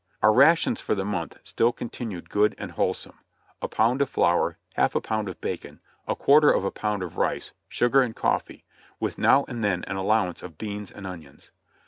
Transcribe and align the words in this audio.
Our 0.23 0.33
rations 0.33 0.81
for 0.81 0.95
the 0.95 1.05
month 1.05 1.37
still 1.43 1.71
continued 1.71 2.31
good 2.31 2.55
and 2.57 2.71
wholesome; 2.71 3.19
a 3.61 3.67
pound 3.67 4.01
of 4.01 4.09
flour, 4.09 4.57
half 4.73 4.95
a 4.95 4.99
pound 4.99 5.29
of 5.29 5.39
bacon, 5.41 5.79
a 6.07 6.15
quarter 6.15 6.49
of 6.49 6.65
a 6.65 6.71
pound 6.71 7.03
of 7.03 7.17
rice, 7.17 7.51
sugar 7.69 8.01
and 8.01 8.15
cofifee, 8.15 8.63
with 8.99 9.19
now 9.19 9.45
and 9.47 9.63
then 9.63 9.83
an 9.83 9.97
allowance 9.97 10.41
of 10.41 10.57
beans 10.57 10.89
and 10.89 11.05
onions. 11.05 11.51